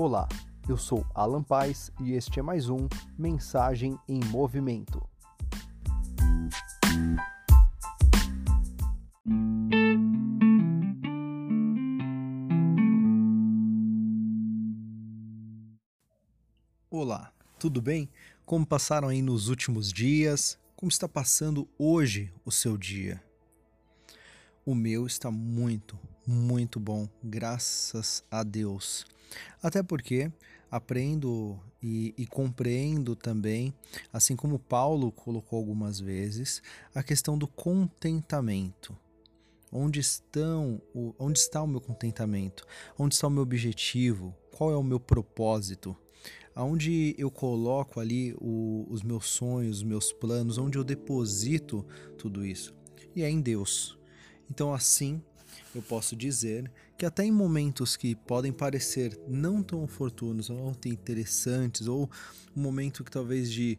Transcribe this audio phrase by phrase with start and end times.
[0.00, 0.28] Olá,
[0.68, 2.86] eu sou Alan Paz e este é mais um
[3.18, 5.04] Mensagem em Movimento.
[16.88, 18.08] Olá, tudo bem?
[18.46, 20.56] Como passaram aí nos últimos dias?
[20.76, 23.20] Como está passando hoje o seu dia?
[24.64, 29.06] O meu está muito, muito bom, graças a Deus.
[29.62, 30.30] Até porque
[30.70, 33.72] aprendo e, e, compreendo também,
[34.12, 36.62] assim como Paulo colocou algumas vezes,
[36.94, 38.94] a questão do contentamento.
[39.72, 40.80] Onde, estão,
[41.18, 42.66] onde está o meu contentamento?
[42.98, 44.34] Onde está o meu objetivo?
[44.54, 45.96] Qual é o meu propósito?
[46.54, 51.86] Aonde eu coloco ali o, os meus sonhos, os meus planos, onde eu deposito
[52.18, 52.74] tudo isso?
[53.14, 53.98] E é em Deus.
[54.50, 55.22] Então, assim,
[55.74, 60.74] eu posso dizer que até em momentos que podem parecer não tão oportunos, ou não
[60.74, 62.10] tão interessantes, ou
[62.56, 63.78] um momento que talvez de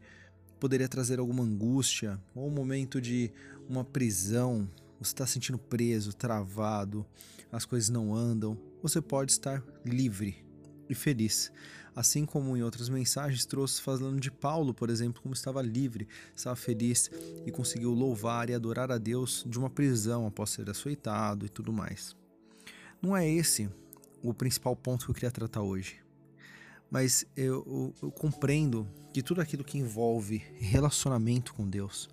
[0.60, 3.32] poderia trazer alguma angústia, ou um momento de
[3.68, 7.06] uma prisão, você está sentindo preso, travado,
[7.52, 10.44] as coisas não andam, você pode estar livre
[10.90, 11.52] e feliz.
[11.96, 16.56] Assim como em outras mensagens trouxe falando de Paulo, por exemplo, como estava livre, estava
[16.56, 17.10] feliz
[17.46, 21.74] e conseguiu louvar e adorar a Deus de uma prisão após ser açoitado e tudo
[21.74, 22.16] mais.
[23.02, 23.70] Não é esse
[24.22, 25.98] o principal ponto que eu queria tratar hoje.
[26.92, 32.10] Mas eu, eu, eu compreendo que tudo aquilo que envolve relacionamento com Deus,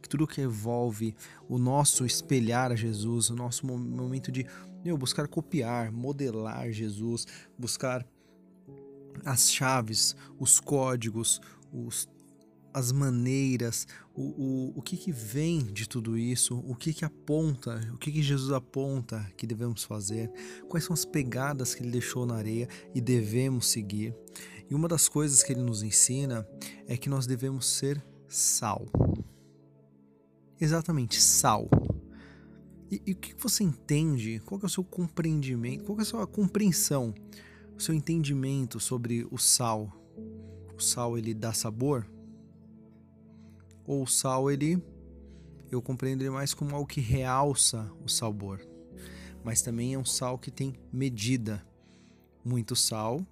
[0.00, 1.14] que tudo que envolve
[1.48, 4.46] o nosso espelhar a Jesus, o nosso momento de
[4.84, 7.26] meu, buscar copiar, modelar Jesus,
[7.58, 8.06] buscar
[9.24, 11.40] as chaves, os códigos,
[11.72, 12.08] os,
[12.72, 17.80] as maneiras, o, o, o que, que vem de tudo isso, o que, que aponta,
[17.92, 20.30] o que, que Jesus aponta que devemos fazer,
[20.68, 24.14] quais são as pegadas que ele deixou na areia e devemos seguir.
[24.68, 26.46] E uma das coisas que ele nos ensina
[26.86, 28.86] é que nós devemos ser sal.
[30.60, 31.68] Exatamente, sal.
[32.90, 34.40] E, e o que você entende?
[34.44, 35.84] Qual é o seu compreendimento?
[35.84, 37.14] Qual é a sua compreensão
[37.76, 39.92] o seu entendimento sobre o sal.
[40.76, 42.08] O sal ele dá sabor?
[43.86, 44.82] Ou o sal ele
[45.70, 48.64] eu compreendo ele mais como algo que realça o sabor,
[49.42, 51.66] mas também é um sal que tem medida.
[52.44, 53.26] Muito sal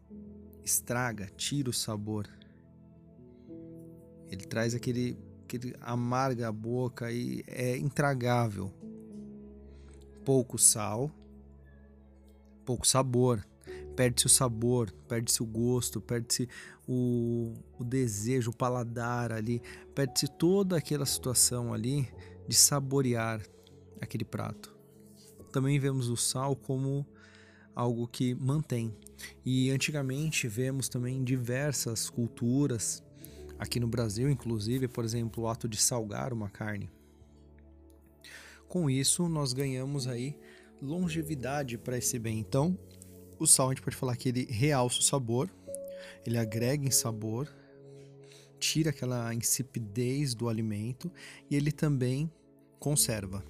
[0.64, 2.28] estraga, tira o sabor.
[4.28, 8.72] Ele traz aquele, aquele amarga a boca e é intragável.
[10.24, 11.10] Pouco sal,
[12.64, 13.44] pouco sabor
[13.96, 16.48] perde-se o sabor, perde-se o gosto, perde-se
[16.86, 19.62] o, o, desejo, o paladar ali,
[19.94, 22.08] perde-se toda aquela situação ali
[22.48, 23.42] de saborear
[24.00, 24.74] aquele prato.
[25.50, 27.06] Também vemos o sal como
[27.74, 28.94] algo que mantém.
[29.44, 33.02] E antigamente vemos também diversas culturas,
[33.58, 36.90] aqui no Brasil inclusive, por exemplo, o ato de salgar uma carne.
[38.68, 40.36] Com isso, nós ganhamos aí
[40.80, 42.38] longevidade para esse bem.
[42.38, 42.76] Então,
[43.42, 45.50] o sal a gente pode falar que ele realça o sabor,
[46.24, 47.48] ele agrega em sabor,
[48.58, 51.10] tira aquela insipidez do alimento
[51.50, 52.30] e ele também
[52.78, 53.44] conserva.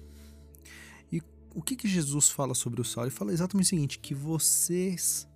[1.11, 1.21] E
[1.53, 3.03] o que, que Jesus fala sobre o sal?
[3.03, 5.27] Ele fala exatamente o seguinte: que vocês.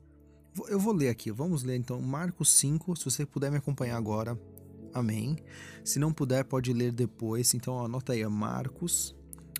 [0.69, 4.39] Eu vou ler aqui, vamos ler então Marcos 5, se você puder me acompanhar agora,
[4.91, 5.37] amém.
[5.85, 9.15] Se não puder, pode ler depois, então anota aí, Marcos,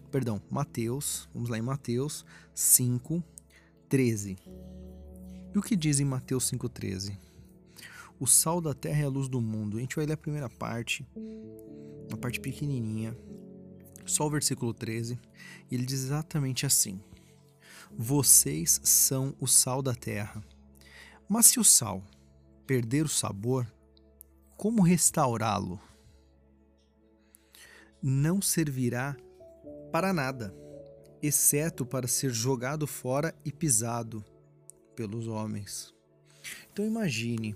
[0.09, 2.25] perdão, Mateus, vamos lá em Mateus
[2.55, 3.23] 5,
[3.87, 4.37] 13.
[5.57, 7.17] E o que diz em Mateus 5,13?
[8.19, 9.77] O sal da terra é a luz do mundo.
[9.77, 11.03] A gente vai ler a primeira parte,
[12.07, 13.17] uma parte pequenininha,
[14.05, 15.19] só o versículo 13,
[15.71, 17.01] e ele diz exatamente assim:
[17.91, 20.43] Vocês são o sal da terra.
[21.27, 22.03] Mas se o sal
[22.67, 23.65] perder o sabor,
[24.55, 25.81] como restaurá-lo?
[27.99, 29.17] Não servirá
[29.91, 30.53] para nada,
[31.19, 34.23] exceto para ser jogado fora e pisado
[34.97, 35.93] pelos homens.
[36.73, 37.55] Então imagine,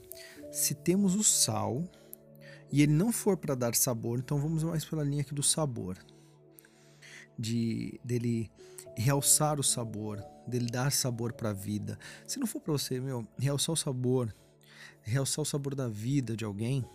[0.52, 1.90] se temos o sal
[2.72, 5.98] e ele não for para dar sabor, então vamos mais pela linha aqui do sabor.
[7.38, 8.52] De dele
[8.96, 11.98] realçar o sabor, dele dar sabor para a vida.
[12.28, 14.34] Se não for para você, meu, realçar o sabor,
[15.02, 16.86] realçar o sabor da vida de alguém,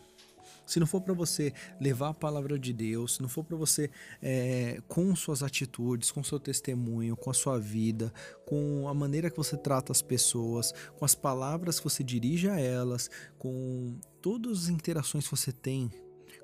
[0.67, 3.91] se não for para você levar a palavra de Deus, se não for para você,
[4.21, 8.13] é, com suas atitudes, com seu testemunho, com a sua vida,
[8.45, 12.59] com a maneira que você trata as pessoas, com as palavras que você dirige a
[12.59, 13.09] elas,
[13.39, 15.91] com todas as interações que você tem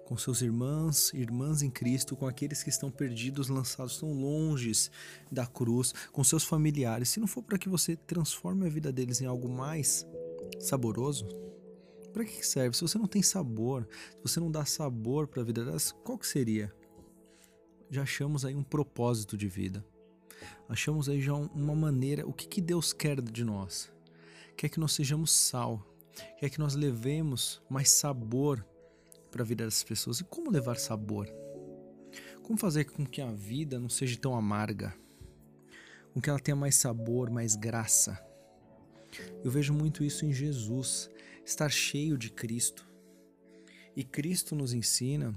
[0.04, 4.70] com seus irmãos, irmãs em Cristo, com aqueles que estão perdidos, lançados tão longe
[5.30, 9.20] da cruz, com seus familiares, se não for para que você transforme a vida deles
[9.20, 10.06] em algo mais
[10.60, 11.26] saboroso?
[12.12, 12.76] Para que serve?
[12.76, 16.18] Se você não tem sabor, se você não dá sabor para a vida delas, qual
[16.18, 16.74] que seria?
[17.90, 19.84] Já achamos aí um propósito de vida.
[20.68, 23.90] Achamos aí já uma maneira, o que, que Deus quer de nós?
[24.56, 25.84] Quer que nós sejamos sal,
[26.38, 28.64] quer que nós levemos mais sabor
[29.30, 30.20] para a vida das pessoas.
[30.20, 31.28] E como levar sabor?
[32.42, 34.94] Como fazer com que a vida não seja tão amarga?
[36.12, 38.22] Com que ela tenha mais sabor, mais graça?
[39.44, 41.10] Eu vejo muito isso em Jesus,
[41.44, 42.86] estar cheio de Cristo.
[43.94, 45.34] E Cristo nos ensina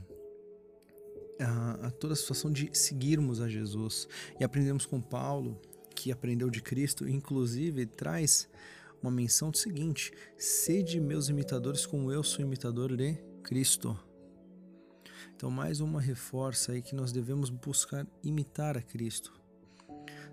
[1.40, 4.08] a, a, toda a situação de seguirmos a Jesus.
[4.40, 5.60] E aprendemos com Paulo,
[5.96, 8.48] que aprendeu de Cristo, inclusive traz
[9.02, 13.98] uma menção do seguinte: sede meus imitadores, como eu sou imitador de Cristo.
[15.36, 19.34] Então, mais uma reforça aí que nós devemos buscar imitar a Cristo,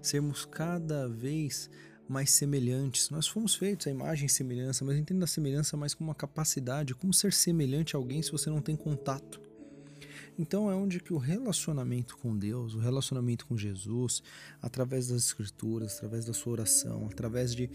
[0.00, 1.68] sermos cada vez
[2.12, 3.08] mais semelhantes.
[3.10, 6.94] Nós fomos feitos à imagem e semelhança, mas entenda a semelhança mais como uma capacidade,
[6.94, 9.40] como ser semelhante a alguém se você não tem contato.
[10.38, 14.22] Então é onde que o relacionamento com Deus, o relacionamento com Jesus,
[14.60, 17.70] através das escrituras, através da sua oração, através de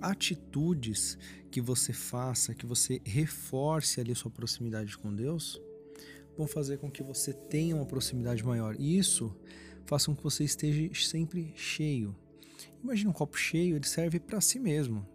[0.00, 1.18] atitudes
[1.50, 5.60] que você faça, que você reforce ali a sua proximidade com Deus,
[6.36, 8.76] vão fazer com que você tenha uma proximidade maior.
[8.78, 9.34] E isso
[9.84, 12.14] faça com que você esteja sempre cheio.
[12.82, 15.06] Imagina um copo cheio, ele serve para si mesmo.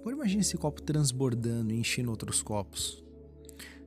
[0.00, 3.04] Agora imagine esse copo transbordando e enchendo outros copos.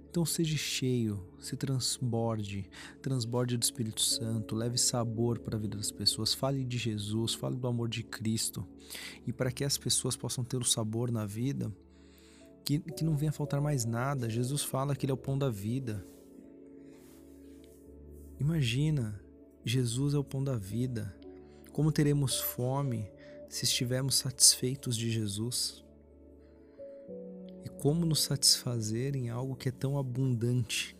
[0.10, 2.70] Então seja cheio, se transborde,
[3.02, 7.56] transborde do Espírito Santo, leve sabor para a vida das pessoas, fale de Jesus, fale
[7.56, 8.64] do amor de Cristo.
[9.26, 11.76] E para que as pessoas possam ter o sabor na vida,
[12.64, 14.30] que, que não venha faltar mais nada.
[14.30, 16.06] Jesus fala que Ele é o pão da vida.
[18.40, 19.20] Imagina,
[19.66, 21.16] Jesus é o pão da vida.
[21.74, 23.12] Como teremos fome
[23.50, 25.84] se estivermos satisfeitos de Jesus?
[27.84, 30.96] como nos satisfazer em algo que é tão abundante.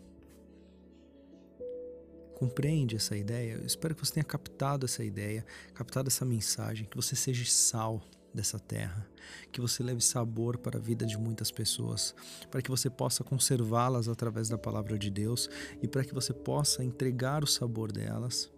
[2.34, 3.54] Compreende essa ideia?
[3.54, 8.02] Eu espero que você tenha captado essa ideia, captado essa mensagem, que você seja sal
[8.34, 9.08] dessa terra,
[9.50, 12.14] que você leve sabor para a vida de muitas pessoas,
[12.50, 15.48] para que você possa conservá-las através da palavra de Deus
[15.80, 18.52] e para que você possa entregar o sabor delas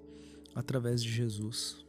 [0.53, 1.86] através de Jesus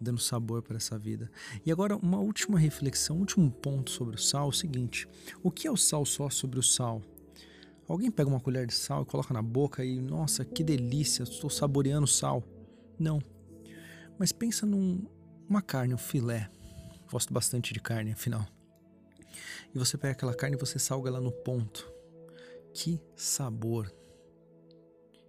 [0.00, 1.30] dando sabor para essa vida.
[1.64, 5.06] E agora, uma última reflexão, um último ponto sobre o sal: é o seguinte:
[5.42, 7.02] o que é o sal só sobre o sal?
[7.86, 11.50] Alguém pega uma colher de sal e coloca na boca e, nossa, que delícia, estou
[11.50, 12.42] saboreando sal.
[12.96, 13.20] Não.
[14.16, 16.48] Mas pensa numa carne, um filé.
[17.10, 18.46] Gosto bastante de carne, afinal.
[19.74, 21.90] E você pega aquela carne e você salga ela no ponto.
[22.72, 23.92] Que sabor!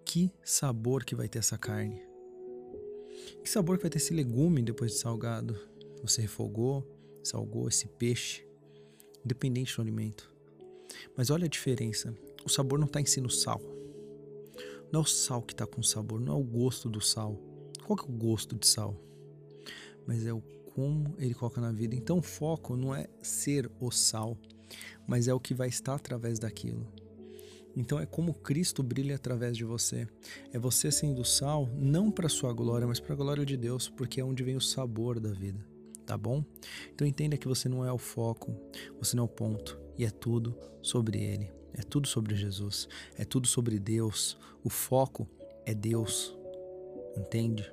[0.05, 2.10] Que sabor que vai ter essa carne.
[3.43, 5.57] Que sabor que vai ter esse legume depois de salgado?
[6.01, 6.85] Você refogou,
[7.23, 8.45] salgou esse peixe,
[9.23, 10.31] independente do alimento.
[11.15, 12.15] Mas olha a diferença.
[12.45, 13.61] O sabor não está em si no sal.
[14.91, 17.39] Não é o sal que está com sabor, não é o gosto do sal.
[17.85, 18.95] Qual que é o gosto de sal?
[20.05, 20.41] Mas é o
[20.75, 21.95] como ele coloca na vida.
[21.95, 24.37] Então o foco não é ser o sal,
[25.07, 26.87] mas é o que vai estar através daquilo.
[27.75, 30.07] Então é como Cristo brilha através de você.
[30.51, 34.19] É você sendo sal, não para sua glória, mas para a glória de Deus, porque
[34.19, 35.65] é onde vem o sabor da vida,
[36.05, 36.43] tá bom?
[36.93, 38.55] Então entenda que você não é o foco,
[38.99, 41.51] você não é o ponto, e é tudo sobre ele.
[41.73, 42.87] É tudo sobre Jesus,
[43.17, 44.37] é tudo sobre Deus.
[44.61, 45.27] O foco
[45.65, 46.37] é Deus.
[47.15, 47.71] Entende?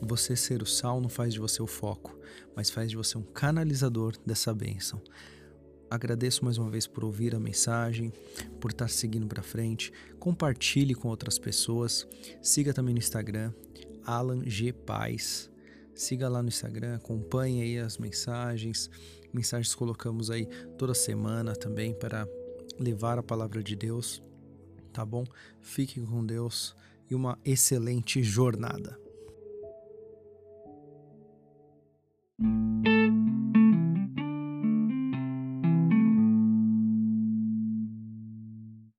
[0.00, 2.18] Você ser o sal não faz de você o foco,
[2.54, 5.00] mas faz de você um canalizador dessa bênção.
[5.88, 8.12] Agradeço mais uma vez por ouvir a mensagem,
[8.60, 9.92] por estar seguindo para frente.
[10.18, 12.06] Compartilhe com outras pessoas.
[12.42, 13.52] Siga também no Instagram,
[14.04, 15.48] Alan G Paz.
[15.94, 18.90] Siga lá no Instagram, acompanhe aí as mensagens.
[19.32, 22.28] Mensagens colocamos aí toda semana também para
[22.78, 24.22] levar a palavra de Deus.
[24.92, 25.24] Tá bom?
[25.60, 26.74] Fique com Deus
[27.08, 29.05] e uma excelente jornada.